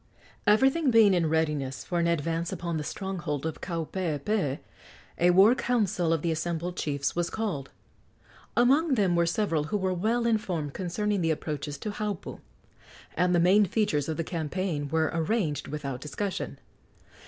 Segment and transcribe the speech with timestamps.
[0.47, 4.57] Everything being in readiness for an advance upon the stronghold of Kaupeepee,
[5.19, 7.69] a war council of the assembled chiefs was called.
[8.57, 12.39] Among them were several who were well informed concerning the approaches to Haupu,
[13.15, 16.57] and the main features of the campaign were arranged without discussion.